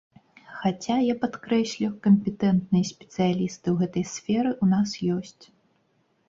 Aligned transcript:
Хаця, 0.59 0.95
я 1.11 1.15
падкрэслю, 1.25 1.89
кампетэнтныя 2.07 2.85
спецыялісты 2.91 3.67
ў 3.75 3.75
гэтай 3.83 4.05
сферы 4.15 4.49
ў 4.61 4.65
нас 4.73 4.89
ёсць. 5.19 5.45